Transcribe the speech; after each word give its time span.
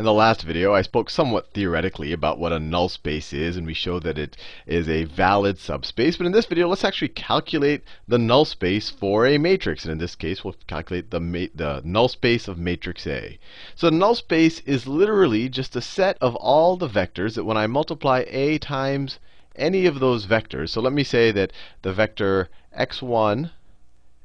In 0.00 0.06
the 0.06 0.14
last 0.14 0.44
video, 0.44 0.72
I 0.72 0.80
spoke 0.80 1.10
somewhat 1.10 1.52
theoretically 1.52 2.10
about 2.10 2.38
what 2.38 2.54
a 2.54 2.58
null 2.58 2.88
space 2.88 3.34
is, 3.34 3.58
and 3.58 3.66
we 3.66 3.74
showed 3.74 4.02
that 4.04 4.16
it 4.16 4.34
is 4.66 4.88
a 4.88 5.04
valid 5.04 5.58
subspace. 5.58 6.16
But 6.16 6.24
in 6.24 6.32
this 6.32 6.46
video, 6.46 6.68
let's 6.68 6.86
actually 6.86 7.08
calculate 7.08 7.84
the 8.08 8.16
null 8.16 8.46
space 8.46 8.88
for 8.88 9.26
a 9.26 9.36
matrix. 9.36 9.84
And 9.84 9.92
in 9.92 9.98
this 9.98 10.16
case, 10.16 10.42
we'll 10.42 10.56
calculate 10.66 11.10
the, 11.10 11.50
the 11.54 11.82
null 11.84 12.08
space 12.08 12.48
of 12.48 12.56
matrix 12.56 13.06
A. 13.06 13.38
So 13.74 13.90
the 13.90 13.96
null 13.98 14.14
space 14.14 14.60
is 14.60 14.86
literally 14.86 15.50
just 15.50 15.76
a 15.76 15.82
set 15.82 16.16
of 16.22 16.34
all 16.36 16.78
the 16.78 16.88
vectors 16.88 17.34
that 17.34 17.44
when 17.44 17.58
I 17.58 17.66
multiply 17.66 18.24
A 18.26 18.56
times 18.56 19.18
any 19.54 19.84
of 19.84 20.00
those 20.00 20.24
vectors. 20.24 20.70
So 20.70 20.80
let 20.80 20.94
me 20.94 21.04
say 21.04 21.30
that 21.32 21.52
the 21.82 21.92
vector 21.92 22.48
x1, 22.74 23.50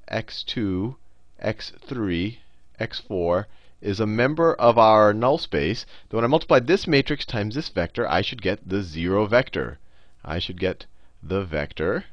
x2, 0.09 0.95
x3, 1.43 2.37
x4 2.79 3.45
is 3.81 3.99
a 3.99 4.07
member 4.07 4.53
of 4.53 4.77
our 4.77 5.13
null 5.13 5.37
space, 5.37 5.85
then 6.09 6.17
when 6.17 6.23
I 6.23 6.27
multiply 6.27 6.59
this 6.59 6.87
matrix 6.87 7.25
times 7.25 7.55
this 7.55 7.69
vector, 7.69 8.09
I 8.09 8.21
should 8.21 8.41
get 8.41 8.67
the 8.67 8.81
0 8.81 9.25
vector. 9.25 9.79
I 10.23 10.39
should 10.39 10.59
get 10.59 10.85
the 11.21 11.43
vector. 11.43 12.05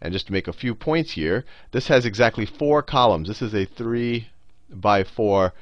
And 0.00 0.12
just 0.12 0.26
to 0.26 0.32
make 0.32 0.48
a 0.48 0.52
few 0.52 0.74
points 0.74 1.12
here, 1.12 1.44
this 1.72 1.88
has 1.88 2.04
exactly 2.04 2.46
four 2.46 2.82
columns. 2.82 3.28
This 3.28 3.42
is 3.42 3.54
a 3.54 3.64
3 3.64 4.28
by 4.70 5.04
4 5.04 5.52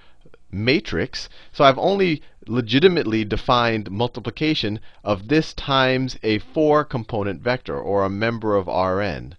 matrix. 0.50 1.28
So 1.52 1.64
I've 1.64 1.78
only 1.78 2.22
legitimately 2.46 3.24
defined 3.24 3.90
multiplication 3.90 4.80
of 5.04 5.28
this 5.28 5.54
times 5.54 6.18
a 6.22 6.38
4 6.38 6.84
component 6.84 7.40
vector, 7.40 7.78
or 7.78 8.04
a 8.04 8.10
member 8.10 8.56
of 8.56 8.66
Rn. 8.66 9.36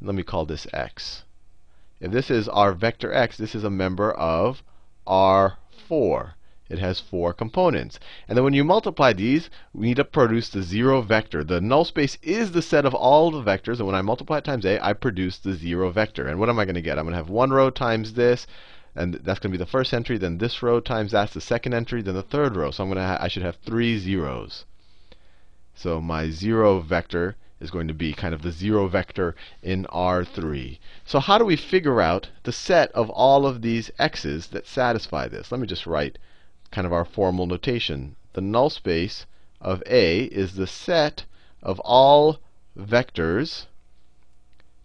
Let 0.00 0.14
me 0.14 0.22
call 0.22 0.46
this 0.46 0.66
x. 0.72 1.24
If 2.00 2.12
this 2.12 2.30
is 2.30 2.48
our 2.48 2.72
vector 2.72 3.12
x, 3.12 3.36
this 3.36 3.54
is 3.54 3.64
a 3.64 3.70
member 3.70 4.12
of 4.12 4.62
R4. 5.06 6.34
It 6.70 6.78
has 6.78 6.98
four 6.98 7.34
components. 7.34 8.00
And 8.26 8.36
then 8.36 8.44
when 8.44 8.54
you 8.54 8.64
multiply 8.64 9.12
these, 9.12 9.50
we 9.74 9.88
need 9.88 9.96
to 9.96 10.04
produce 10.04 10.48
the 10.48 10.62
0 10.62 11.02
vector. 11.02 11.44
The 11.44 11.60
null 11.60 11.84
space 11.84 12.16
is 12.22 12.52
the 12.52 12.62
set 12.62 12.86
of 12.86 12.94
all 12.94 13.30
the 13.30 13.42
vectors. 13.42 13.78
And 13.78 13.86
when 13.86 13.94
I 13.94 14.00
multiply 14.00 14.38
it 14.38 14.44
times 14.44 14.64
a, 14.64 14.82
I 14.82 14.94
produce 14.94 15.36
the 15.36 15.52
0 15.52 15.90
vector. 15.90 16.26
And 16.26 16.40
what 16.40 16.48
am 16.48 16.58
I 16.58 16.64
going 16.64 16.74
to 16.74 16.80
get? 16.80 16.98
I'm 16.98 17.04
going 17.04 17.12
to 17.12 17.18
have 17.18 17.28
one 17.28 17.50
row 17.50 17.68
times 17.68 18.14
this. 18.14 18.46
And 18.96 19.14
that's 19.14 19.38
going 19.38 19.52
to 19.52 19.58
be 19.58 19.62
the 19.62 19.70
first 19.70 19.92
entry. 19.92 20.16
Then 20.16 20.38
this 20.38 20.62
row 20.62 20.80
times 20.80 21.12
that's 21.12 21.34
the 21.34 21.40
second 21.40 21.74
entry. 21.74 22.00
Then 22.00 22.14
the 22.14 22.22
third 22.22 22.56
row. 22.56 22.70
So 22.70 22.82
I'm 22.82 22.88
going 22.88 22.96
to 22.96 23.22
I 23.22 23.28
should 23.28 23.42
have 23.42 23.56
three 23.56 23.98
zeros. 23.98 24.64
So 25.74 26.00
my 26.00 26.30
0 26.30 26.80
vector 26.80 27.36
is 27.60 27.70
going 27.70 27.88
to 27.88 27.94
be 27.94 28.12
kind 28.12 28.34
of 28.34 28.42
the 28.42 28.50
zero 28.50 28.88
vector 28.88 29.34
in 29.62 29.84
R3. 29.86 30.78
So 31.04 31.20
how 31.20 31.38
do 31.38 31.44
we 31.44 31.56
figure 31.56 32.00
out 32.00 32.28
the 32.42 32.52
set 32.52 32.90
of 32.92 33.08
all 33.10 33.46
of 33.46 33.62
these 33.62 33.90
x's 33.98 34.48
that 34.48 34.66
satisfy 34.66 35.28
this? 35.28 35.52
Let 35.52 35.60
me 35.60 35.66
just 35.66 35.86
write 35.86 36.18
kind 36.70 36.86
of 36.86 36.92
our 36.92 37.04
formal 37.04 37.46
notation. 37.46 38.16
The 38.32 38.40
null 38.40 38.70
space 38.70 39.26
of 39.60 39.82
A 39.86 40.24
is 40.24 40.54
the 40.54 40.66
set 40.66 41.24
of 41.62 41.78
all 41.80 42.38
vectors 42.76 43.66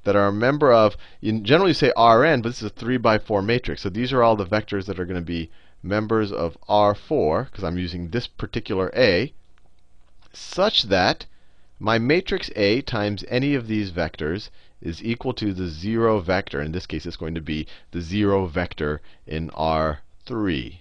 that 0.04 0.16
are 0.16 0.28
a 0.28 0.32
member 0.32 0.72
of, 0.72 0.96
generally 1.22 1.72
you 1.72 1.74
say 1.74 1.92
Rn, 1.98 2.42
but 2.42 2.50
this 2.50 2.62
is 2.62 2.68
a 2.68 2.70
3 2.70 2.98
by 2.98 3.18
4 3.18 3.42
matrix. 3.42 3.82
So 3.82 3.90
these 3.90 4.14
are 4.14 4.24
all 4.24 4.36
the 4.36 4.46
vectors 4.46 4.86
that 4.86 5.00
are 5.00 5.06
going 5.06 5.20
to 5.20 5.26
be 5.26 5.50
members 5.84 6.32
of 6.32 6.58
R4, 6.70 7.46
because 7.46 7.64
I'm 7.64 7.78
using 7.78 8.10
this 8.10 8.28
particular 8.28 8.92
A, 8.96 9.34
such 10.32 10.84
that 10.84 11.26
my 11.80 11.98
matrix 11.98 12.52
A 12.58 12.82
times 12.82 13.24
any 13.30 13.56
of 13.56 13.68
these 13.68 13.92
vectors 13.92 14.50
is 14.82 15.04
equal 15.04 15.34
to 15.34 15.54
the 15.54 15.68
0 15.68 16.20
vector. 16.20 16.62
In 16.62 16.74
this 16.74 16.86
case, 16.86 17.06
it's 17.06 17.16
going 17.16 17.36
to 17.36 17.42
be 17.42 17.68
the 17.92 18.02
0 18.02 18.48
vector 18.48 19.02
in 19.26 19.50
R3. 19.52 20.80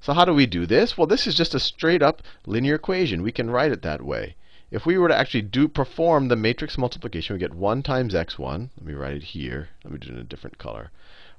So 0.00 0.12
how 0.12 0.24
do 0.24 0.34
we 0.34 0.46
do 0.46 0.64
this? 0.66 0.96
Well, 0.96 1.06
this 1.06 1.26
is 1.26 1.34
just 1.34 1.54
a 1.54 1.60
straight 1.60 2.02
up 2.02 2.22
linear 2.46 2.74
equation. 2.74 3.22
We 3.22 3.32
can 3.32 3.50
write 3.50 3.72
it 3.72 3.82
that 3.82 4.02
way. 4.02 4.36
If 4.70 4.86
we 4.86 4.98
were 4.98 5.08
to 5.08 5.16
actually 5.16 5.42
do 5.42 5.68
perform 5.68 6.28
the 6.28 6.36
matrix 6.36 6.78
multiplication, 6.78 7.34
we 7.34 7.40
get 7.40 7.54
1 7.54 7.82
times 7.82 8.14
x1. 8.14 8.70
Let 8.76 8.86
me 8.86 8.94
write 8.94 9.16
it 9.16 9.22
here. 9.22 9.68
Let 9.84 9.92
me 9.92 9.98
do 9.98 10.08
it 10.08 10.14
in 10.14 10.20
a 10.20 10.24
different 10.24 10.58
color. 10.58 10.90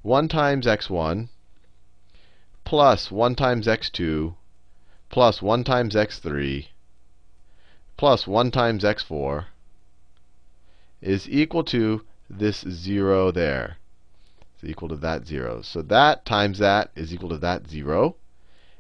1 0.03 0.27
times 0.27 0.67
x1 0.67 1.29
plus 2.63 3.11
1 3.11 3.35
times 3.35 3.67
x2 3.67 4.35
plus 5.09 5.41
1 5.41 5.63
times 5.63 5.95
x3 5.95 6.67
plus 7.97 8.27
1 8.27 8.51
times 8.51 8.83
x4 8.83 9.45
is 11.01 11.29
equal 11.29 11.63
to 11.63 12.03
this 12.29 12.61
0 12.61 13.31
there. 13.31 13.77
It's 14.55 14.63
equal 14.63 14.89
to 14.89 14.97
that 14.97 15.25
0. 15.27 15.61
So 15.61 15.81
that 15.81 16.25
times 16.25 16.59
that 16.59 16.91
is 16.95 17.13
equal 17.13 17.29
to 17.29 17.37
that 17.37 17.69
0. 17.69 18.15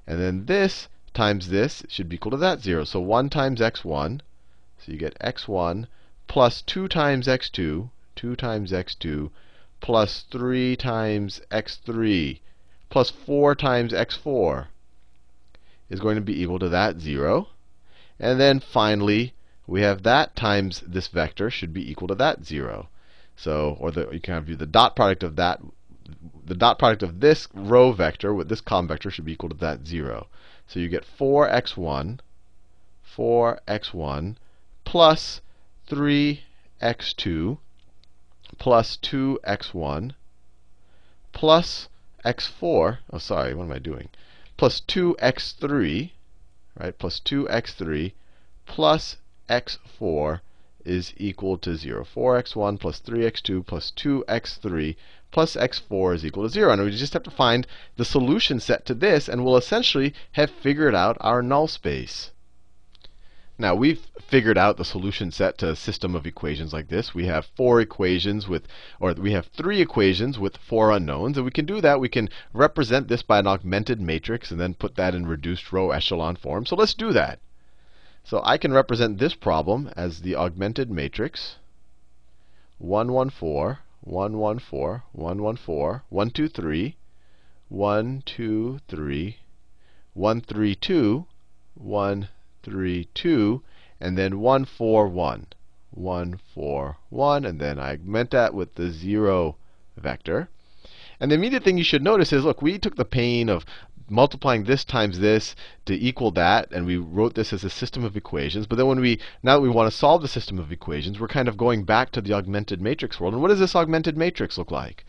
And 0.07 0.19
then 0.19 0.45
this 0.45 0.87
times 1.13 1.49
this 1.49 1.83
should 1.87 2.09
be 2.09 2.15
equal 2.15 2.31
to 2.31 2.37
that 2.37 2.61
0. 2.61 2.83
So 2.83 2.99
1 2.99 3.29
times 3.29 3.59
x1. 3.59 4.21
So 4.79 4.91
you 4.91 4.97
get 4.97 5.17
x1 5.19 5.87
plus 6.27 6.61
2 6.63 6.87
times 6.87 7.27
x2, 7.27 7.89
2 8.15 8.35
times 8.35 8.71
x2, 8.71 9.29
plus 9.79 10.25
3 10.31 10.75
times 10.75 11.41
x3, 11.51 12.39
plus 12.89 13.09
4 13.09 13.55
times 13.55 13.93
x4 13.93 14.67
is 15.89 15.99
going 15.99 16.15
to 16.15 16.21
be 16.21 16.41
equal 16.41 16.59
to 16.59 16.69
that 16.69 16.99
0. 16.99 17.47
And 18.19 18.39
then 18.39 18.59
finally, 18.59 19.33
we 19.67 19.81
have 19.81 20.03
that 20.03 20.35
times 20.35 20.81
this 20.85 21.07
vector 21.07 21.49
should 21.49 21.73
be 21.73 21.89
equal 21.89 22.07
to 22.07 22.15
that 22.15 22.45
0. 22.45 22.87
So, 23.35 23.75
or 23.79 23.91
the, 23.91 24.09
you 24.11 24.21
can 24.21 24.33
have 24.33 24.57
the 24.57 24.65
dot 24.65 24.95
product 24.95 25.23
of 25.23 25.35
that, 25.35 25.61
the 26.45 26.55
dot 26.55 26.79
product 26.79 27.03
of 27.03 27.19
this 27.19 27.47
row 27.53 27.91
vector 27.91 28.33
with 28.33 28.47
this 28.47 28.61
column 28.61 28.87
vector 28.87 29.09
should 29.09 29.25
be 29.25 29.33
equal 29.33 29.49
to 29.49 29.55
that 29.55 29.85
0. 29.85 30.27
So 30.67 30.79
you 30.79 30.87
get 30.87 31.05
4x1, 31.19 32.19
4x1 33.15 34.35
plus 34.83 35.41
3x2 35.89 37.57
plus 38.57 38.97
2x1 38.97 40.11
plus 41.33 41.89
x4. 42.23 42.97
Oh, 43.11 43.17
sorry, 43.17 43.53
what 43.53 43.65
am 43.65 43.71
I 43.71 43.79
doing? 43.79 44.09
Plus 44.57 44.81
2x3 44.81 46.11
right, 46.79 46.97
plus 46.97 47.19
2x3 47.19 48.13
plus 48.65 49.17
x4 49.49 50.41
is 50.83 51.13
equal 51.17 51.57
to 51.57 51.75
0. 51.75 52.03
4x1 52.03 52.79
plus 52.79 52.99
3x2 53.01 53.65
plus 53.65 53.91
2x3 53.91 54.95
plus 55.31 55.55
x4 55.55 56.15
is 56.15 56.25
equal 56.25 56.43
to 56.43 56.49
0. 56.49 56.71
And 56.73 56.83
we 56.83 56.91
just 56.91 57.13
have 57.13 57.23
to 57.23 57.31
find 57.31 57.65
the 57.97 58.05
solution 58.05 58.59
set 58.59 58.85
to 58.85 58.93
this, 58.93 59.27
and 59.27 59.43
we'll 59.43 59.57
essentially 59.57 60.13
have 60.33 60.49
figured 60.49 60.95
out 60.95 61.17
our 61.21 61.41
null 61.41 61.67
space. 61.67 62.31
Now, 63.57 63.73
we've 63.73 64.05
figured 64.19 64.57
out 64.57 64.75
the 64.75 64.83
solution 64.83 65.31
set 65.31 65.57
to 65.59 65.69
a 65.69 65.75
system 65.77 66.13
of 66.13 66.27
equations 66.27 66.73
like 66.73 66.89
this. 66.89 67.15
We 67.15 67.27
have 67.27 67.45
four 67.55 67.79
equations 67.79 68.49
with, 68.49 68.67
or 68.99 69.13
we 69.13 69.31
have 69.31 69.45
three 69.45 69.79
equations 69.79 70.37
with 70.37 70.57
four 70.57 70.91
unknowns. 70.91 71.37
And 71.37 71.45
we 71.45 71.51
can 71.51 71.65
do 71.65 71.79
that. 71.79 72.01
We 72.01 72.09
can 72.09 72.29
represent 72.51 73.07
this 73.07 73.21
by 73.21 73.39
an 73.39 73.47
augmented 73.47 74.01
matrix 74.01 74.51
and 74.51 74.59
then 74.59 74.73
put 74.73 74.95
that 74.95 75.15
in 75.15 75.25
reduced 75.25 75.71
row 75.71 75.91
echelon 75.91 76.35
form. 76.35 76.65
So 76.65 76.75
let's 76.75 76.93
do 76.93 77.13
that. 77.13 77.39
So 78.25 78.41
I 78.43 78.57
can 78.57 78.73
represent 78.73 79.19
this 79.19 79.35
problem 79.35 79.89
as 79.95 80.21
the 80.21 80.35
augmented 80.35 80.91
matrix 80.91 81.55
1, 82.79 83.13
1, 83.13 83.29
4, 83.29 83.79
1, 84.01 84.37
1, 84.37 84.59
4, 84.59 85.03
1, 85.13 85.41
1, 85.41 85.55
4, 85.55 86.03
1, 86.09 86.29
2, 86.29 86.47
3, 86.49 86.95
1, 87.69 88.23
2, 88.25 88.79
3, 88.87 89.37
1, 90.13 90.41
3, 90.41 90.75
2, 90.75 91.25
1, 91.75 92.27
3, 92.65 93.07
2, 93.13 93.61
and 94.01 94.17
then 94.17 94.39
1, 94.39 94.65
4, 94.65 95.07
1. 95.07 95.47
1, 95.91 96.39
4, 96.53 96.97
1. 97.09 97.45
And 97.45 97.59
then 97.61 97.79
I 97.79 97.93
augment 97.93 98.31
that 98.31 98.53
with 98.53 98.75
the 98.75 98.89
0 98.89 99.55
vector. 99.95 100.49
And 101.19 101.31
the 101.31 101.35
immediate 101.35 101.63
thing 101.63 101.77
you 101.77 101.85
should 101.85 102.03
notice 102.03 102.33
is, 102.33 102.43
look, 102.43 102.61
we 102.61 102.77
took 102.77 102.97
the 102.97 103.05
pain 103.05 103.47
of 103.47 103.65
multiplying 104.09 104.65
this 104.65 104.83
times 104.83 105.19
this 105.19 105.55
to 105.85 105.93
equal 105.93 106.31
that, 106.31 106.71
and 106.71 106.85
we 106.85 106.97
wrote 106.97 107.33
this 107.35 107.53
as 107.53 107.63
a 107.63 107.69
system 107.69 108.03
of 108.03 108.17
equations. 108.17 108.67
But 108.67 108.75
then 108.75 108.87
when 108.87 108.99
we, 108.99 109.19
now 109.41 109.55
that 109.55 109.61
we 109.61 109.69
want 109.69 109.89
to 109.89 109.97
solve 109.97 110.21
the 110.21 110.27
system 110.27 110.59
of 110.59 110.71
equations, 110.71 111.19
we're 111.19 111.27
kind 111.27 111.47
of 111.47 111.57
going 111.57 111.83
back 111.83 112.11
to 112.11 112.21
the 112.21 112.33
augmented 112.33 112.81
matrix 112.81 113.19
world. 113.19 113.33
And 113.33 113.41
what 113.41 113.47
does 113.47 113.59
this 113.59 113.75
augmented 113.75 114.17
matrix 114.17 114.57
look 114.57 114.71
like? 114.71 115.05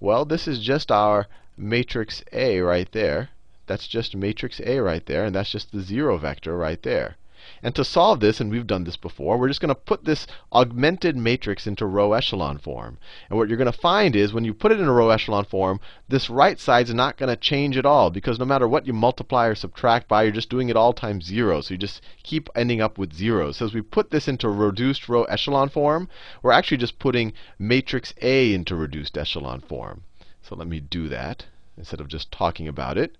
Well, 0.00 0.24
this 0.24 0.48
is 0.48 0.60
just 0.60 0.90
our 0.90 1.26
matrix 1.56 2.24
A 2.32 2.60
right 2.60 2.90
there. 2.92 3.30
That's 3.66 3.88
just 3.88 4.14
matrix 4.14 4.60
A 4.60 4.80
right 4.80 5.04
there, 5.06 5.24
and 5.24 5.34
that's 5.34 5.50
just 5.50 5.72
the 5.72 5.80
0 5.80 6.18
vector 6.18 6.56
right 6.56 6.82
there. 6.82 7.16
And 7.62 7.74
to 7.74 7.84
solve 7.84 8.20
this, 8.20 8.40
and 8.40 8.50
we've 8.50 8.66
done 8.66 8.84
this 8.84 8.96
before, 8.96 9.36
we're 9.36 9.48
just 9.48 9.60
going 9.60 9.68
to 9.68 9.74
put 9.74 10.06
this 10.06 10.26
augmented 10.50 11.14
matrix 11.14 11.66
into 11.66 11.84
row 11.84 12.14
echelon 12.14 12.56
form. 12.56 12.96
And 13.28 13.38
what 13.38 13.48
you're 13.48 13.58
going 13.58 13.70
to 13.70 13.78
find 13.78 14.16
is 14.16 14.32
when 14.32 14.46
you 14.46 14.54
put 14.54 14.72
it 14.72 14.80
in 14.80 14.86
a 14.86 14.92
row 14.92 15.10
echelon 15.10 15.44
form, 15.44 15.78
this 16.08 16.30
right 16.30 16.58
side 16.58 16.88
is 16.88 16.94
not 16.94 17.18
going 17.18 17.28
to 17.28 17.36
change 17.36 17.76
at 17.76 17.84
all 17.84 18.08
because 18.08 18.38
no 18.38 18.46
matter 18.46 18.66
what 18.66 18.86
you 18.86 18.94
multiply 18.94 19.46
or 19.46 19.54
subtract 19.54 20.08
by, 20.08 20.22
you're 20.22 20.32
just 20.32 20.48
doing 20.48 20.70
it 20.70 20.76
all 20.76 20.94
times 20.94 21.26
0. 21.26 21.60
So 21.60 21.74
you 21.74 21.78
just 21.78 22.00
keep 22.22 22.48
ending 22.54 22.80
up 22.80 22.96
with 22.96 23.12
zeros. 23.12 23.58
So 23.58 23.66
as 23.66 23.74
we 23.74 23.82
put 23.82 24.10
this 24.10 24.26
into 24.26 24.48
reduced 24.48 25.06
row 25.06 25.24
echelon 25.24 25.68
form, 25.68 26.08
we're 26.42 26.52
actually 26.52 26.78
just 26.78 26.98
putting 26.98 27.34
matrix 27.58 28.14
A 28.22 28.54
into 28.54 28.74
reduced 28.74 29.18
echelon 29.18 29.60
form. 29.60 30.04
So 30.40 30.56
let 30.56 30.66
me 30.66 30.80
do 30.80 31.10
that 31.10 31.44
instead 31.76 32.00
of 32.00 32.08
just 32.08 32.32
talking 32.32 32.68
about 32.68 32.96
it. 32.96 33.16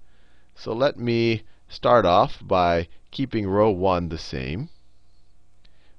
So 0.56 0.72
let 0.72 0.98
me 0.98 1.42
start 1.68 2.06
off 2.06 2.38
by 2.40 2.88
keeping 3.10 3.48
row 3.48 3.70
1 3.70 4.08
the 4.08 4.18
same. 4.18 4.68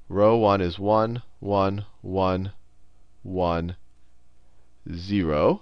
Row 0.07 0.37
1 0.37 0.61
is 0.61 0.79
1, 0.79 1.21
1, 1.39 1.85
1, 2.01 2.51
1, 3.23 3.75
0. 4.93 5.61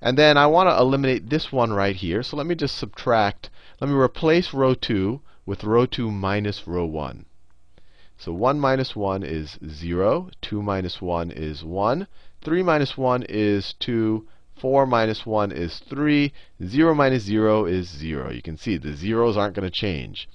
And 0.00 0.18
then 0.18 0.36
I 0.36 0.46
want 0.46 0.68
to 0.68 0.76
eliminate 0.76 1.30
this 1.30 1.50
one 1.50 1.72
right 1.72 1.96
here. 1.96 2.22
So 2.22 2.36
let 2.36 2.46
me 2.46 2.54
just 2.54 2.76
subtract. 2.76 3.50
Let 3.80 3.88
me 3.88 3.96
replace 3.96 4.52
row 4.52 4.74
2 4.74 5.20
with 5.46 5.64
row 5.64 5.86
2 5.86 6.10
minus 6.10 6.66
row 6.66 6.84
1. 6.84 7.24
So 8.16 8.32
1 8.32 8.60
minus 8.60 8.94
1 8.94 9.22
is 9.22 9.58
0. 9.66 10.30
2 10.42 10.62
minus 10.62 11.00
1 11.00 11.30
is 11.30 11.64
1. 11.64 12.06
3 12.42 12.62
minus 12.62 12.98
1 12.98 13.22
is 13.28 13.72
2. 13.74 14.26
4 14.56 14.86
minus 14.86 15.26
1 15.26 15.52
is 15.52 15.80
3. 15.80 16.32
0 16.64 16.94
minus 16.94 17.22
0 17.24 17.66
is 17.66 17.88
0. 17.88 18.30
You 18.30 18.42
can 18.42 18.56
see 18.56 18.76
the 18.76 18.94
zeros 18.94 19.36
aren't 19.36 19.54
going 19.54 19.68
to 19.68 19.70
change. 19.70 20.28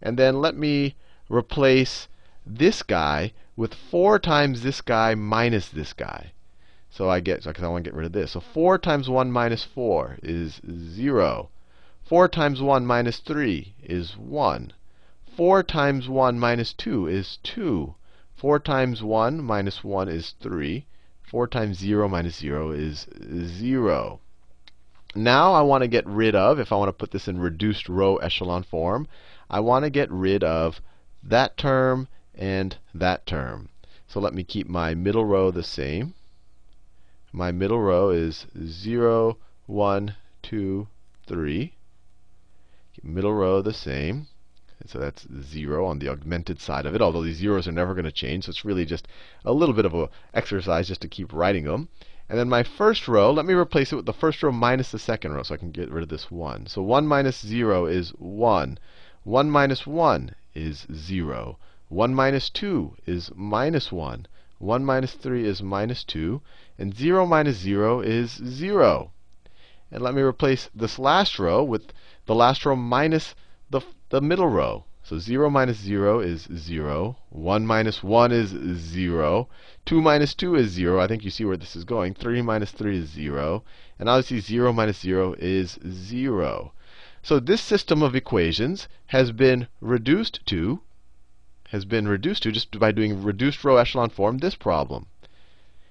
And 0.00 0.18
then 0.18 0.40
let 0.40 0.56
me 0.56 0.96
replace 1.28 2.08
this 2.46 2.82
guy 2.82 3.32
with 3.56 3.74
4 3.74 4.18
times 4.18 4.62
this 4.62 4.80
guy 4.80 5.14
minus 5.14 5.68
this 5.68 5.92
guy. 5.92 6.32
So 6.88 7.08
I 7.08 7.20
get, 7.20 7.44
because 7.44 7.62
I 7.62 7.68
want 7.68 7.84
to 7.84 7.90
get 7.90 7.96
rid 7.96 8.06
of 8.06 8.12
this. 8.12 8.32
So 8.32 8.40
4 8.40 8.78
times 8.78 9.08
1 9.08 9.30
minus 9.30 9.64
4 9.64 10.18
is 10.22 10.60
0. 10.66 11.50
4 12.04 12.28
times 12.28 12.60
1 12.60 12.84
minus 12.84 13.18
3 13.18 13.74
is 13.84 14.16
1. 14.16 14.72
4 15.36 15.62
times 15.62 16.08
1 16.08 16.38
minus 16.38 16.72
2 16.72 17.06
is 17.06 17.38
2. 17.44 17.94
4 18.34 18.58
times 18.58 19.02
1 19.02 19.42
minus 19.42 19.84
1 19.84 20.08
is 20.08 20.34
3. 20.40 20.86
4 21.30 21.46
times 21.46 21.78
0 21.78 22.08
minus 22.08 22.38
0 22.38 22.72
is 22.72 23.06
0. 23.22 24.18
Now 25.14 25.52
I 25.54 25.62
want 25.62 25.82
to 25.82 25.88
get 25.88 26.04
rid 26.04 26.34
of, 26.34 26.58
if 26.58 26.72
I 26.72 26.74
want 26.74 26.88
to 26.88 26.92
put 26.92 27.12
this 27.12 27.28
in 27.28 27.38
reduced 27.38 27.88
row 27.88 28.16
echelon 28.16 28.64
form, 28.64 29.06
I 29.48 29.60
want 29.60 29.84
to 29.84 29.90
get 29.90 30.10
rid 30.10 30.42
of 30.42 30.80
that 31.22 31.56
term 31.56 32.08
and 32.34 32.76
that 32.92 33.26
term. 33.26 33.68
So 34.08 34.18
let 34.18 34.34
me 34.34 34.42
keep 34.42 34.68
my 34.68 34.94
middle 34.96 35.24
row 35.24 35.52
the 35.52 35.62
same. 35.62 36.14
My 37.32 37.52
middle 37.52 37.80
row 37.80 38.10
is 38.10 38.46
0, 38.66 39.38
1, 39.66 40.16
2, 40.42 40.88
3. 41.28 41.72
Keep 42.94 43.04
middle 43.04 43.34
row 43.34 43.62
the 43.62 43.72
same. 43.72 44.26
So 44.86 44.98
that's 44.98 45.26
0 45.42 45.84
on 45.86 45.98
the 45.98 46.08
augmented 46.08 46.60
side 46.60 46.86
of 46.86 46.94
it, 46.94 47.02
although 47.02 47.22
these 47.22 47.36
zeros 47.36 47.68
are 47.68 47.72
never 47.72 47.94
going 47.94 48.06
to 48.06 48.12
change. 48.12 48.44
So 48.44 48.50
it's 48.50 48.64
really 48.64 48.84
just 48.84 49.06
a 49.44 49.52
little 49.52 49.74
bit 49.74 49.84
of 49.84 49.94
an 49.94 50.08
exercise 50.32 50.88
just 50.88 51.02
to 51.02 51.08
keep 51.08 51.32
writing 51.32 51.64
them. 51.64 51.88
And 52.30 52.38
then 52.38 52.48
my 52.48 52.62
first 52.62 53.08
row, 53.08 53.32
let 53.32 53.44
me 53.44 53.54
replace 53.54 53.92
it 53.92 53.96
with 53.96 54.06
the 54.06 54.12
first 54.12 54.42
row 54.42 54.52
minus 54.52 54.92
the 54.92 54.98
second 54.98 55.32
row 55.32 55.42
so 55.42 55.54
I 55.54 55.58
can 55.58 55.72
get 55.72 55.90
rid 55.90 56.04
of 56.04 56.08
this 56.08 56.30
1. 56.30 56.66
So 56.66 56.80
1 56.80 57.06
minus 57.06 57.40
0 57.40 57.86
is 57.86 58.10
1. 58.10 58.78
1 59.24 59.50
minus 59.50 59.86
1 59.86 60.34
is 60.54 60.86
0. 60.94 61.58
1 61.88 62.14
minus 62.14 62.48
2 62.50 62.96
is 63.04 63.32
minus 63.34 63.90
1. 63.90 64.26
1 64.58 64.84
minus 64.84 65.12
3 65.14 65.44
is 65.44 65.62
minus 65.62 66.04
2. 66.04 66.40
And 66.78 66.94
0 66.96 67.26
minus 67.26 67.56
0 67.56 68.00
is 68.00 68.30
0. 68.30 69.12
And 69.90 70.02
let 70.02 70.14
me 70.14 70.22
replace 70.22 70.70
this 70.74 71.00
last 71.00 71.38
row 71.38 71.64
with 71.64 71.92
the 72.26 72.34
last 72.34 72.64
row 72.64 72.76
minus 72.76 73.34
the, 73.70 73.80
the 74.10 74.20
middle 74.20 74.48
row. 74.48 74.84
So 75.02 75.18
0 75.18 75.50
minus 75.50 75.78
0 75.78 76.20
is 76.20 76.46
0. 76.54 77.16
1 77.30 77.66
minus 77.66 78.02
1 78.02 78.32
is 78.32 78.50
0. 78.50 79.48
2 79.86 80.02
minus 80.02 80.34
2 80.34 80.56
is 80.56 80.70
0. 80.70 81.00
I 81.00 81.06
think 81.06 81.24
you 81.24 81.30
see 81.30 81.44
where 81.44 81.56
this 81.56 81.74
is 81.74 81.84
going. 81.84 82.14
3 82.14 82.42
minus 82.42 82.70
3 82.70 82.98
is 82.98 83.08
0. 83.08 83.64
And 83.98 84.08
obviously 84.08 84.40
0 84.40 84.72
minus 84.72 84.98
0 84.98 85.36
is 85.38 85.78
0. 85.88 86.72
So 87.22 87.40
this 87.40 87.60
system 87.60 88.02
of 88.02 88.14
equations 88.14 88.88
has 89.06 89.32
been 89.32 89.68
reduced 89.80 90.44
to 90.46 90.80
has 91.68 91.84
been 91.84 92.08
reduced 92.08 92.42
to 92.42 92.50
just 92.50 92.78
by 92.78 92.90
doing 92.90 93.22
reduced 93.22 93.62
row 93.64 93.76
echelon 93.76 94.10
form 94.10 94.38
this 94.38 94.56
problem. 94.56 95.06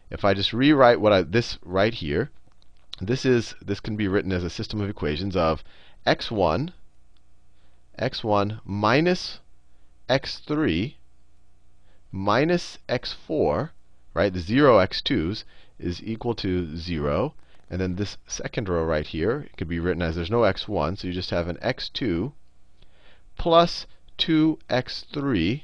If 0.10 0.26
I 0.26 0.34
just 0.34 0.52
rewrite 0.54 1.00
what 1.00 1.14
I, 1.14 1.22
this 1.22 1.58
right 1.64 1.94
here, 1.94 2.32
this 3.00 3.26
is 3.26 3.56
this 3.62 3.80
can 3.80 3.96
be 3.96 4.08
written 4.08 4.34
as 4.34 4.44
a 4.44 4.50
system 4.50 4.82
of 4.82 4.90
equations 4.90 5.36
of 5.36 5.64
x1 6.06 6.74
x1 8.00 8.62
minus 8.66 9.40
x3 10.10 10.96
minus 12.12 12.80
x4, 12.88 13.70
right? 14.14 14.34
The 14.34 14.40
0 14.40 14.78
x2s 14.80 15.44
is 15.78 16.02
equal 16.04 16.34
to 16.36 16.76
0. 16.76 17.34
And 17.70 17.80
then 17.80 17.96
this 17.96 18.18
second 18.26 18.68
row 18.68 18.84
right 18.84 19.06
here 19.06 19.48
could 19.58 19.68
be 19.68 19.80
written 19.80 20.02
as 20.02 20.16
there's 20.16 20.32
no 20.32 20.42
x1, 20.42 20.98
so 20.98 21.08
you 21.08 21.14
just 21.14 21.30
have 21.30 21.48
an 21.48 21.58
x2 21.58 22.32
plus 23.38 23.86
2x3 24.18 25.64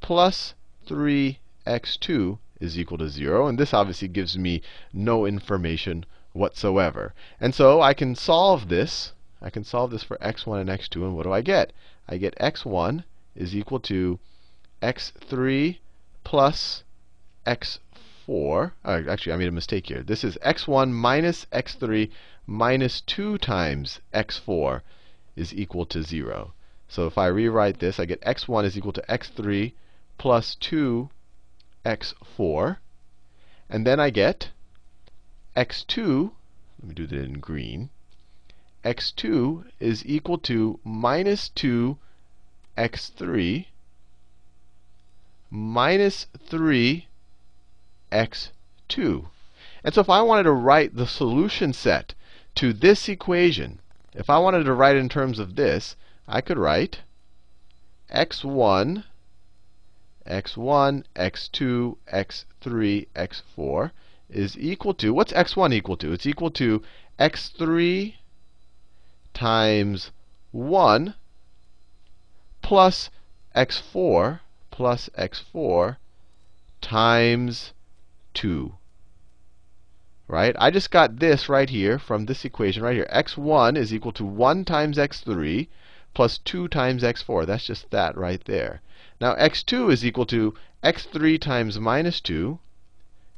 plus 0.00 0.54
3x2 0.86 2.38
is 2.60 2.78
equal 2.78 2.98
to 2.98 3.08
0. 3.08 3.46
And 3.46 3.58
this 3.58 3.72
obviously 3.72 4.08
gives 4.08 4.36
me 4.36 4.62
no 4.92 5.26
information 5.26 6.04
whatsoever. 6.32 7.14
And 7.40 7.54
so 7.54 7.80
I 7.80 7.94
can 7.94 8.14
solve 8.14 8.68
this 8.68 9.12
I 9.46 9.50
can 9.50 9.62
solve 9.62 9.92
this 9.92 10.02
for 10.02 10.16
x1 10.16 10.62
and 10.62 10.68
x2, 10.68 10.96
and 10.96 11.14
what 11.14 11.22
do 11.22 11.32
I 11.32 11.40
get? 11.40 11.72
I 12.08 12.16
get 12.16 12.36
x1 12.40 13.04
is 13.36 13.54
equal 13.54 13.78
to 13.78 14.18
x3 14.82 15.78
plus 16.24 16.82
x4. 17.46 18.72
Uh, 18.84 19.02
actually, 19.08 19.32
I 19.32 19.36
made 19.36 19.46
a 19.46 19.52
mistake 19.52 19.86
here. 19.86 20.02
This 20.02 20.24
is 20.24 20.36
x1 20.44 20.90
minus 20.90 21.46
x3 21.52 22.10
minus 22.44 23.00
2 23.02 23.38
times 23.38 24.00
x4 24.12 24.80
is 25.36 25.54
equal 25.54 25.86
to 25.86 26.02
0. 26.02 26.52
So 26.88 27.06
if 27.06 27.16
I 27.16 27.28
rewrite 27.28 27.78
this, 27.78 28.00
I 28.00 28.04
get 28.04 28.20
x1 28.22 28.64
is 28.64 28.76
equal 28.76 28.94
to 28.94 29.02
x3 29.02 29.74
plus 30.18 30.56
2 30.56 31.08
x4. 31.84 32.78
And 33.70 33.86
then 33.86 34.00
I 34.00 34.10
get 34.10 34.50
x2, 35.56 36.32
let 36.80 36.88
me 36.88 36.94
do 36.96 37.06
that 37.06 37.24
in 37.24 37.38
green, 37.38 37.90
x2 38.86 39.64
is 39.80 40.06
equal 40.06 40.38
to 40.38 40.78
minus 40.84 41.48
2 41.48 41.98
x3 42.78 43.66
minus 45.50 46.26
3 46.38 47.08
x2. 48.12 49.26
And 49.82 49.92
so 49.92 50.00
if 50.00 50.08
I 50.08 50.22
wanted 50.22 50.44
to 50.44 50.52
write 50.52 50.94
the 50.94 51.08
solution 51.08 51.72
set 51.72 52.14
to 52.54 52.72
this 52.72 53.08
equation, 53.08 53.80
if 54.14 54.30
I 54.30 54.38
wanted 54.38 54.62
to 54.62 54.72
write 54.72 54.94
in 54.94 55.08
terms 55.08 55.40
of 55.40 55.56
this, 55.56 55.96
I 56.28 56.40
could 56.40 56.56
write 56.56 57.00
x1, 58.14 59.02
x1, 60.28 61.04
x2, 61.16 61.96
x3, 62.12 63.06
x4 63.16 63.90
is 64.30 64.56
equal 64.56 64.94
to, 64.94 65.12
what's 65.12 65.32
x1 65.32 65.72
equal 65.72 65.96
to? 65.96 66.12
It's 66.12 66.26
equal 66.26 66.52
to 66.52 66.82
x3 67.18 68.14
times 69.36 70.12
1 70.52 71.14
plus 72.62 73.10
x4 73.54 74.40
plus 74.70 75.10
x4 75.18 75.98
times 76.80 77.74
2. 78.32 78.72
Right? 80.26 80.56
I 80.58 80.70
just 80.70 80.90
got 80.90 81.18
this 81.18 81.50
right 81.50 81.68
here 81.68 81.98
from 81.98 82.24
this 82.24 82.46
equation 82.46 82.82
right 82.82 82.96
here. 82.96 83.08
x1 83.12 83.76
is 83.76 83.92
equal 83.92 84.12
to 84.12 84.24
1 84.24 84.64
times 84.64 84.96
x3 84.96 85.68
plus 86.14 86.38
2 86.38 86.68
times 86.68 87.02
x4. 87.02 87.44
That's 87.44 87.66
just 87.66 87.90
that 87.90 88.16
right 88.16 88.42
there. 88.46 88.80
Now 89.20 89.34
x2 89.34 89.92
is 89.92 90.02
equal 90.02 90.26
to 90.26 90.54
x3 90.82 91.38
times 91.38 91.78
minus 91.78 92.22
2. 92.22 92.58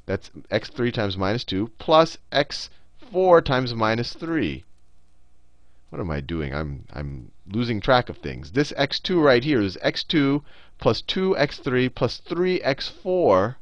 That's 0.06 0.30
x3 0.52 0.92
times 0.92 1.16
minus 1.16 1.42
2 1.42 1.72
plus 1.78 2.18
x4 2.30 3.44
times 3.44 3.74
minus 3.74 4.12
3. 4.14 4.64
What 5.90 6.00
am 6.00 6.10
I 6.10 6.20
doing? 6.20 6.54
I'm, 6.54 6.84
I'm 6.92 7.32
losing 7.50 7.80
track 7.80 8.10
of 8.10 8.18
things. 8.18 8.52
This 8.52 8.72
x2 8.72 9.22
right 9.22 9.42
here 9.42 9.62
is 9.62 9.78
x2 9.82 10.42
plus 10.76 11.00
2x3 11.00 11.94
plus 11.94 12.20
3x4 12.20 13.56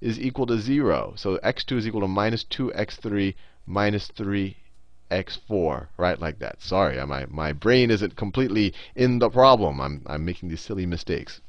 is 0.00 0.20
equal 0.20 0.46
to 0.46 0.58
0. 0.58 1.14
So 1.16 1.38
x2 1.38 1.78
is 1.78 1.86
equal 1.88 2.02
to 2.02 2.06
minus 2.06 2.44
2x3 2.44 3.34
minus 3.66 4.08
3x4, 4.08 5.88
right 5.96 6.20
like 6.20 6.38
that. 6.38 6.62
Sorry, 6.62 7.04
my, 7.06 7.26
my 7.26 7.52
brain 7.52 7.90
isn't 7.90 8.14
completely 8.14 8.72
in 8.94 9.18
the 9.18 9.28
problem. 9.28 9.80
I'm, 9.80 10.02
I'm 10.06 10.24
making 10.24 10.50
these 10.50 10.60
silly 10.60 10.86
mistakes. 10.86 11.40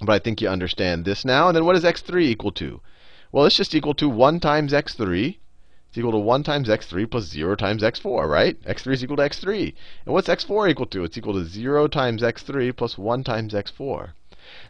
But 0.00 0.12
I 0.12 0.20
think 0.20 0.40
you 0.40 0.48
understand 0.48 1.04
this 1.04 1.24
now. 1.24 1.48
And 1.48 1.56
then 1.56 1.64
what 1.64 1.74
is 1.74 1.82
x3 1.82 2.22
equal 2.22 2.52
to? 2.52 2.80
Well, 3.32 3.46
it's 3.46 3.56
just 3.56 3.74
equal 3.74 3.94
to 3.94 4.08
1 4.08 4.38
times 4.38 4.72
x3 4.72 5.38
is 5.92 5.98
equal 5.98 6.12
to 6.12 6.18
1 6.18 6.42
times 6.42 6.68
x3 6.68 7.10
plus 7.10 7.24
0 7.24 7.56
times 7.56 7.82
x4, 7.82 8.28
right? 8.28 8.62
x3 8.62 8.92
is 8.92 9.04
equal 9.04 9.16
to 9.16 9.22
x3. 9.22 9.74
And 10.04 10.14
what's 10.14 10.28
x4 10.28 10.70
equal 10.70 10.86
to? 10.86 11.04
It's 11.04 11.16
equal 11.16 11.34
to 11.34 11.44
0 11.44 11.88
times 11.88 12.22
x3 12.22 12.76
plus 12.76 12.98
1 12.98 13.24
times 13.24 13.52
x4. 13.52 14.10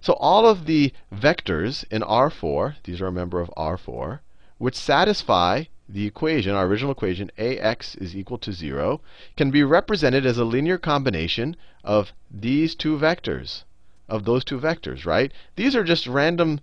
So 0.01 0.15
all 0.15 0.49
of 0.49 0.65
the 0.65 0.93
vectors 1.15 1.85
in 1.91 2.01
R4, 2.01 2.77
these 2.85 3.01
are 3.03 3.09
a 3.09 3.13
member 3.13 3.41
of 3.41 3.51
R4, 3.57 4.21
which 4.57 4.75
satisfy 4.75 5.65
the 5.89 6.07
equation, 6.07 6.55
our 6.55 6.67
original 6.67 6.93
equation, 6.93 7.31
ax 7.39 7.95
is 7.95 8.17
equal 8.17 8.39
to 8.39 8.53
0, 8.53 9.01
can 9.37 9.51
be 9.51 9.63
represented 9.63 10.25
as 10.25 10.39
a 10.39 10.45
linear 10.45 10.79
combination 10.79 11.57
of 11.85 12.13
these 12.31 12.75
two 12.75 12.99
vectors, 12.99 13.65
of 14.09 14.25
those 14.25 14.45
two 14.45 14.59
vectors, 14.59 15.05
right? 15.05 15.31
These 15.57 15.77
are 15.77 15.85
just 15.85 16.07
random 16.07 16.61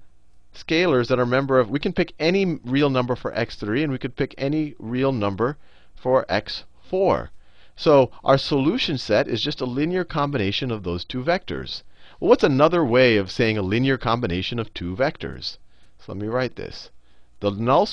scalars 0.54 1.08
that 1.08 1.20
are 1.20 1.26
member 1.26 1.60
of, 1.60 1.70
we 1.70 1.80
can 1.80 1.94
pick 1.94 2.14
any 2.20 2.60
real 2.64 2.90
number 2.90 3.16
for 3.16 3.32
x3, 3.32 3.84
and 3.84 3.92
we 3.92 3.98
could 3.98 4.16
pick 4.16 4.36
any 4.38 4.76
real 4.78 5.12
number 5.12 5.58
for 5.96 6.26
x4. 6.26 7.30
So 7.76 8.12
our 8.24 8.38
solution 8.38 8.98
set 8.98 9.28
is 9.28 9.42
just 9.42 9.62
a 9.62 9.66
linear 9.66 10.04
combination 10.04 10.70
of 10.70 10.84
those 10.84 11.04
two 11.04 11.24
vectors. 11.24 11.82
Well, 12.20 12.30
what's 12.30 12.44
another 12.44 12.86
way 12.86 13.18
of 13.18 13.32
saying 13.32 13.58
a 13.58 13.64
linear 13.64 13.98
combination 13.98 14.60
of 14.60 14.74
two 14.74 14.96
vectors? 14.96 15.58
So 15.98 16.12
let 16.12 16.18
me 16.18 16.28
write 16.28 16.56
this. 16.56 16.92
The 17.40 17.50
null, 17.50 17.90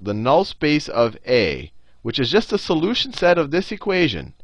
the 0.00 0.14
null 0.14 0.44
space 0.44 0.88
of 0.88 1.16
A, 1.26 1.70
which 2.02 2.18
is 2.18 2.30
just 2.30 2.50
the 2.50 2.58
solution 2.58 3.12
set 3.12 3.38
of 3.38 3.50
this 3.50 3.70
equation, 3.70 4.34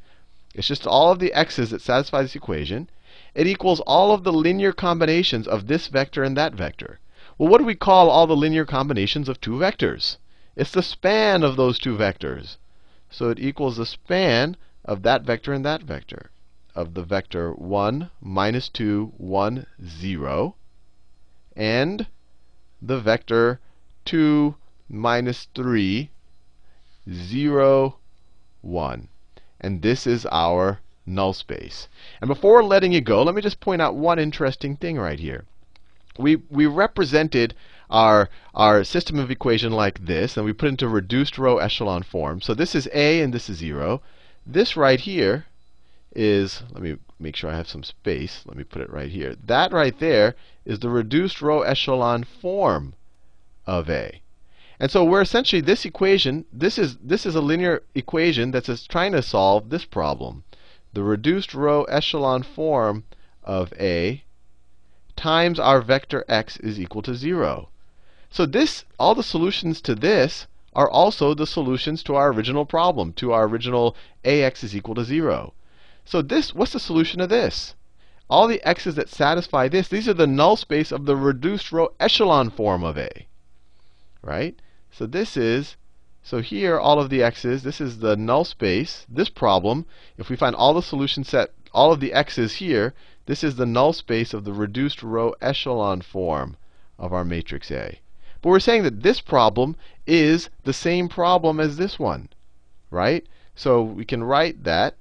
it's 0.55 0.69
just 0.69 0.87
all 0.87 1.11
of 1.11 1.19
the 1.19 1.33
x's 1.33 1.71
that 1.71 1.81
satisfy 1.83 2.23
this 2.23 2.37
equation, 2.37 2.89
it 3.35 3.49
equals 3.49 3.81
all 3.81 4.13
of 4.13 4.23
the 4.23 4.33
linear 4.33 4.73
combinations 4.73 5.49
of 5.49 5.67
this 5.67 5.89
vector 5.89 6.23
and 6.23 6.37
that 6.37 6.55
vector. 6.55 7.01
Well, 7.37 7.49
what 7.49 7.59
do 7.59 7.65
we 7.65 7.75
call 7.75 8.11
all 8.11 8.29
the 8.29 8.37
linear 8.37 8.65
combinations 8.65 9.29
of 9.29 9.41
two 9.41 9.59
vectors? 9.59 10.19
It's 10.55 10.71
the 10.71 10.85
span 10.85 11.43
of 11.43 11.57
those 11.57 11.81
two 11.81 11.97
vectors. 11.97 12.59
So 13.11 13.29
it 13.29 13.41
equals 13.41 13.77
the 13.77 13.87
span 13.87 14.57
of 14.85 15.03
that 15.03 15.23
vector 15.23 15.53
and 15.53 15.65
that 15.65 15.83
vector, 15.83 16.31
of 16.77 16.95
the 16.95 17.03
vector 17.03 17.53
1, 17.53 18.09
minus 18.21 18.69
2, 18.69 19.15
1, 19.17 19.67
0, 19.85 20.55
and 21.57 22.07
the 22.81 23.01
vector 23.01 23.59
2, 24.05 24.55
minus 24.89 25.49
3, 25.57 26.11
0, 27.11 27.97
1. 28.61 29.09
And 29.61 29.83
this 29.83 30.07
is 30.07 30.25
our 30.31 30.79
null 31.05 31.33
space. 31.33 31.89
And 32.21 32.29
before 32.29 32.63
letting 32.63 32.93
you 32.93 33.01
go, 33.01 33.25
let 33.25 33.35
me 33.35 33.43
just 33.43 33.59
point 33.59 33.83
out 33.83 33.97
one 33.97 34.21
interesting 34.21 34.77
thing 34.77 34.99
right 34.99 35.19
here. 35.19 35.47
We, 36.19 36.37
we 36.37 36.67
represented 36.67 37.55
our, 37.91 38.29
our 38.55 38.85
system 38.85 39.19
of 39.19 39.31
equation 39.31 39.73
like 39.73 40.07
this, 40.07 40.37
and 40.37 40.45
we 40.45 40.53
put 40.53 40.67
it 40.67 40.71
into 40.71 40.89
reduced 40.89 41.39
row 41.39 41.59
echelon 41.59 42.03
form. 42.03 42.41
So 42.41 42.55
this 42.55 42.75
is 42.75 42.89
a 42.93 43.21
and 43.21 43.33
this 43.33 43.49
is 43.49 43.59
0. 43.59 44.01
This 44.47 44.77
right 44.77 45.01
here 45.01 45.47
is, 46.15 46.63
let 46.73 46.83
me 46.83 46.97
make 47.19 47.37
sure 47.37 47.51
I 47.51 47.57
have 47.57 47.69
some 47.69 47.83
space. 47.83 48.43
Let 48.47 48.57
me 48.57 48.65
put 48.65 48.83
it 48.83 48.91
right 48.91 49.11
here. 49.11 49.37
That 49.45 49.73
right 49.73 49.99
there 49.99 50.35
is 50.65 50.81
the 50.81 50.89
reduced 50.89 51.41
row 51.41 51.63
echelon 51.63 52.25
form 52.25 52.95
of 53.67 53.89
a. 53.89 54.21
And 54.81 54.91
so 54.91 55.05
we're 55.05 55.23
essentially 55.23 55.63
this 55.63 55.85
equation, 55.85 56.47
this 56.53 56.79
is, 56.79 56.97
this 56.97 57.25
is 57.25 57.37
a 57.37 57.41
linear 57.41 57.83
equation 57.95 58.51
that's 58.51 58.87
trying 58.87 59.13
to 59.13 59.23
solve 59.23 59.71
this 59.71 59.85
problem. 59.85 60.45
The 60.93 61.05
reduced 61.05 61.55
row 61.55 61.85
echelon 61.85 62.43
form 62.43 63.05
of 63.45 63.73
a 63.79 64.24
times 65.17 65.59
our 65.59 65.81
vector 65.81 66.25
x 66.29 66.57
is 66.59 66.79
equal 66.81 67.03
to 67.03 67.15
0. 67.15 67.69
So 68.31 68.47
this, 68.47 68.85
all 68.99 69.15
the 69.15 69.23
solutions 69.23 69.81
to 69.83 69.95
this 69.95 70.47
are 70.75 70.91
also 70.91 71.35
the 71.35 71.47
solutions 71.47 72.03
to 72.03 72.17
our 72.17 72.33
original 72.33 72.67
problem, 72.67 73.13
to 73.15 73.33
our 73.33 73.47
original 73.47 73.95
ax 74.25 74.65
is 74.65 74.75
equal 74.75 74.97
to 74.97 75.05
0. 75.05 75.53
So 76.05 76.21
this, 76.21 76.55
what's 76.55 76.73
the 76.73 76.81
solution 76.81 77.21
to 77.21 77.27
this? 77.27 77.75
All 78.29 78.49
the 78.49 78.63
x's 78.67 78.95
that 78.97 79.09
satisfy 79.09 79.69
this, 79.69 79.89
these 79.89 80.09
are 80.09 80.15
the 80.15 80.27
null 80.27 80.57
space 80.57 80.91
of 80.91 81.05
the 81.05 81.17
reduced 81.17 81.71
row 81.71 81.93
echelon 82.01 82.51
form 82.51 82.83
of 82.83 82.99
A. 82.99 83.27
Right? 84.23 84.59
So 84.91 85.07
this 85.07 85.37
is, 85.37 85.77
so 86.23 86.41
here 86.41 86.79
all 86.79 86.99
of 86.99 87.11
the 87.11 87.23
x's, 87.23 87.63
this 87.63 87.81
is 87.81 87.99
the 87.99 88.17
null 88.17 88.45
space. 88.45 89.07
This 89.09 89.29
problem, 89.29 89.87
if 90.19 90.29
we 90.29 90.37
find 90.37 90.57
all 90.57 90.75
the 90.75 90.83
solution 90.83 91.23
set, 91.23 91.53
all 91.75 91.93
of 91.93 92.01
the 92.01 92.13
x's 92.13 92.55
here, 92.55 92.95
this 93.27 93.43
is 93.43 93.57
the 93.57 93.67
null 93.67 93.93
space 93.93 94.33
of 94.33 94.45
the 94.45 94.53
reduced 94.53 95.03
row 95.03 95.35
echelon 95.41 96.01
form 96.01 96.57
of 96.99 97.13
our 97.13 97.25
matrix 97.25 97.71
A. 97.71 98.01
But 98.41 98.51
we're 98.51 98.61
saying 98.61 98.85
that 98.85 99.03
this 99.03 99.21
problem 99.21 99.77
is 100.07 100.51
the 100.63 100.73
same 100.73 101.09
problem 101.09 101.59
as 101.59 101.77
this 101.77 101.99
one, 101.99 102.29
right? 102.91 103.27
So 103.55 103.83
we 103.83 104.05
can 104.05 104.23
write 104.23 104.65
that 104.65 104.97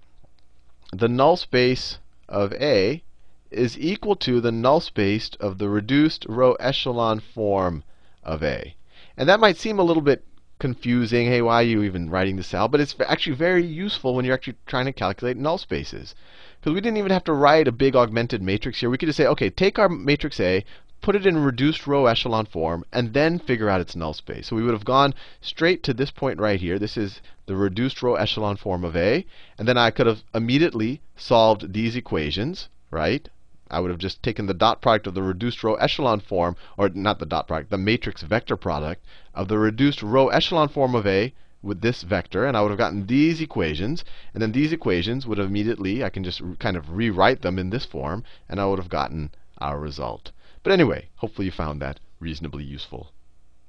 the 0.92 1.10
null 1.10 1.38
space 1.38 2.00
of 2.28 2.54
A 2.54 3.04
is 3.52 3.78
equal 3.78 4.16
to 4.16 4.42
the 4.42 4.52
null 4.52 4.80
space 4.80 5.30
of 5.40 5.58
the 5.58 5.70
reduced 5.70 6.26
row 6.28 6.54
echelon 6.54 7.20
form 7.20 7.84
of 8.24 8.42
A. 8.42 8.76
And 9.16 9.30
that 9.30 9.40
might 9.40 9.58
seem 9.58 9.78
a 9.78 9.84
little 9.84 10.02
bit 10.02 10.24
confusing. 10.64 11.28
Hey, 11.28 11.42
why 11.42 11.56
are 11.56 11.64
you 11.64 11.84
even 11.84 12.10
writing 12.10 12.38
this 12.38 12.54
out? 12.54 12.72
But 12.72 12.80
it's 12.80 12.96
actually 13.06 13.36
very 13.36 13.66
useful 13.66 14.16
when 14.16 14.24
you're 14.24 14.34
actually 14.34 14.56
trying 14.66 14.86
to 14.86 14.94
calculate 14.94 15.36
null 15.36 15.58
spaces. 15.58 16.16
Because 16.58 16.74
we 16.74 16.80
didn't 16.80 17.00
even 17.00 17.12
have 17.12 17.26
to 17.26 17.34
write 17.34 17.68
a 17.68 17.74
big 17.74 17.98
augmented 17.98 18.42
matrix 18.42 18.80
here. 18.80 18.90
We 18.90 18.98
could 18.98 19.08
just 19.08 19.18
say, 19.18 19.26
OK, 19.26 19.50
take 19.50 19.78
our 19.78 19.90
matrix 19.90 20.40
A, 20.40 20.64
put 21.02 21.18
it 21.18 21.26
in 21.26 21.44
reduced 21.44 21.86
row 21.86 22.06
echelon 22.06 22.46
form, 22.46 22.86
and 22.94 23.14
then 23.14 23.40
figure 23.40 23.70
out 23.70 23.82
its 23.82 23.94
null 23.94 24.14
space. 24.14 24.48
So 24.48 24.56
we 24.56 24.64
would 24.64 24.72
have 24.72 24.86
gone 24.86 25.14
straight 25.42 25.84
to 25.84 25.94
this 25.94 26.12
point 26.12 26.40
right 26.40 26.62
here. 26.62 26.80
This 26.80 26.96
is 26.96 27.20
the 27.46 27.58
reduced 27.58 28.02
row 28.02 28.16
echelon 28.16 28.56
form 28.56 28.86
of 28.86 28.96
A. 28.96 29.26
And 29.58 29.68
then 29.68 29.78
I 29.78 29.92
could 29.92 30.08
have 30.08 30.24
immediately 30.34 31.02
solved 31.18 31.74
these 31.74 31.98
equations, 31.98 32.70
right? 32.90 33.28
I 33.72 33.80
would 33.80 33.92
have 33.92 34.00
just 34.00 34.22
taken 34.22 34.46
the 34.46 34.54
dot 34.54 34.82
product 34.82 35.08
of 35.08 35.14
the 35.14 35.24
reduced 35.24 35.64
row 35.64 35.76
echelon 35.76 36.20
form, 36.20 36.58
or 36.78 36.90
not 36.90 37.20
the 37.20 37.26
dot 37.26 37.48
product, 37.48 37.70
the 37.70 37.78
matrix 37.78 38.22
vector 38.22 38.58
product 38.58 39.06
of 39.34 39.48
the 39.48 39.58
reduced 39.58 40.04
row 40.04 40.28
echelon 40.28 40.68
form 40.68 40.94
of 40.96 41.08
A 41.08 41.34
with 41.62 41.80
this 41.80 42.04
vector, 42.04 42.46
and 42.46 42.58
I 42.58 42.62
would 42.62 42.72
have 42.72 42.78
gotten 42.78 43.08
these 43.08 43.40
equations. 43.40 44.04
And 44.34 44.44
then 44.44 44.52
these 44.52 44.74
equations 44.74 45.26
would 45.26 45.38
have 45.38 45.48
immediately, 45.48 46.04
I 46.04 46.10
can 46.10 46.26
just 46.26 46.42
kind 46.60 46.76
of 46.76 46.92
rewrite 46.92 47.42
them 47.42 47.58
in 47.58 47.70
this 47.70 47.86
form, 47.86 48.26
and 48.50 48.60
I 48.60 48.66
would 48.66 48.80
have 48.80 48.90
gotten 48.90 49.32
our 49.60 49.80
result. 49.80 50.32
But 50.62 50.74
anyway, 50.74 51.08
hopefully 51.16 51.46
you 51.46 51.52
found 51.52 51.82
that 51.82 52.02
reasonably 52.20 52.66
useful. 52.66 53.14